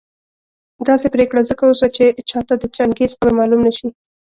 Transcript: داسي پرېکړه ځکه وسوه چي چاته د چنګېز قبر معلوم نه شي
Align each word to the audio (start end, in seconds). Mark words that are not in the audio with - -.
داسي 0.87 1.07
پرېکړه 1.15 1.41
ځکه 1.49 1.63
وسوه 1.65 1.89
چي 1.95 2.05
چاته 2.29 2.53
د 2.59 2.63
چنګېز 2.75 3.11
قبر 3.15 3.29
معلوم 3.37 3.61
نه 3.67 3.71
شي 3.77 3.87